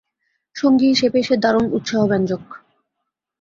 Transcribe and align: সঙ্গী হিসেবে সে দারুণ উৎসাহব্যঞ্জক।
সঙ্গী 0.55 0.87
হিসেবে 0.87 1.19
সে 1.23 1.35
দারুণ 1.37 1.65
উৎসাহব্যঞ্জক। 1.71 2.43